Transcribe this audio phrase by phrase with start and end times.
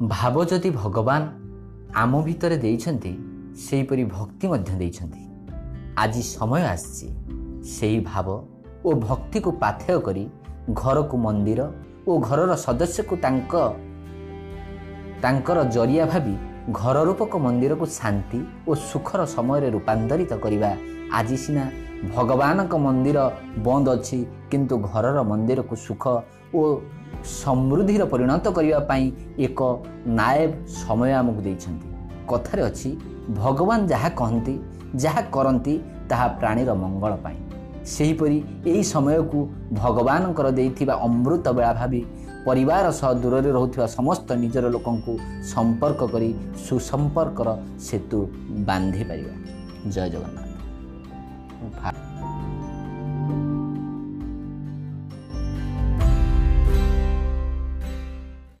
[0.00, 1.22] ଭାବ ଯଦି ଭଗବାନ
[1.94, 3.10] ଆମ ଭିତରେ ଦେଇଛନ୍ତି
[3.64, 5.22] ସେହିପରି ଭକ୍ତି ମଧ୍ୟ ଦେଇଛନ୍ତି।
[5.98, 7.08] ଆଜି ସମୟ ଆସିଛି
[7.72, 8.28] ସେହି ଭାବ
[8.84, 10.24] ଓ ଭକ୍ତିକୁ ପାଥେୟ କରି
[10.72, 11.60] ଘରକୁ ମନ୍ଦିର
[12.08, 13.52] ଓ ଘରର ସଦସ୍ୟକୁ ତାଙ୍କ
[15.22, 16.34] ତାଙ୍କର ଜରିଆ ଭାବି
[16.72, 20.70] ଘର ରୂପକ ମନ୍ଦିରକୁ ଶାନ୍ତି ଓ ସୁଖର ସମୟରେ ରୂପାନ୍ତରିତ କରିବା
[21.18, 21.64] ଆଜି ସିନା
[22.16, 23.18] ଭଗବାନଙ୍କ ମନ୍ଦିର
[23.66, 24.18] ବନ୍ଦ ଅଛି
[24.50, 26.04] କିନ୍ତୁ ଘରର ମନ୍ଦିରକୁ ସୁଖ
[26.54, 26.60] ଓ
[27.40, 29.04] ସମୃଦ୍ଧିର ପରିଣତ କରିବା ପାଇଁ
[29.46, 29.60] ଏକ
[30.18, 30.50] ନାଏବ
[30.82, 31.86] ସମୟ ଆମକୁ ଦେଇଛନ୍ତି।
[32.30, 32.90] କଥାରେ ଅଛି
[33.42, 34.54] ଭଗବାନ ଯାହା କହନ୍ତି
[35.04, 35.74] ଯାହା କରନ୍ତି
[36.10, 37.38] ତାହା ପ୍ରାଣୀର ମଙ୍ଗଳ ପାଇଁ।
[37.94, 38.38] ସେହିପରି
[38.70, 39.38] ଏହି ସମୟକୁ
[39.82, 42.00] ଭଗବାନଙ୍କର ଦେଇଥିବା ଅମୃତ ବେଳା ଭାବି
[42.46, 45.12] ପରିବାର ସହ ଦୂରରେ ରହୁଥିବା ସମସ୍ତ ନିଜର ଲୋକଙ୍କୁ
[45.54, 46.30] ସମ୍ପର୍କ କରି
[46.68, 47.48] ସୁସମ୍ପର୍କର
[47.88, 48.20] ସେତୁ
[48.68, 49.34] ବାନ୍ଧି ପାରିବା।
[49.94, 50.49] ଜୟ ଜଗନ୍ନାଥ।
[51.60, 52.29] 不拍。